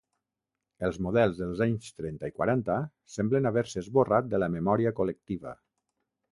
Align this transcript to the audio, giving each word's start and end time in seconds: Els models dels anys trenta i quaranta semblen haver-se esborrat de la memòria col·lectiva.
Els 0.87 0.95
models 1.07 1.41
dels 1.41 1.61
anys 1.65 1.91
trenta 1.99 2.31
i 2.33 2.35
quaranta 2.39 2.79
semblen 3.19 3.51
haver-se 3.53 3.79
esborrat 3.85 4.33
de 4.35 4.43
la 4.45 4.51
memòria 4.59 4.97
col·lectiva. 5.03 5.57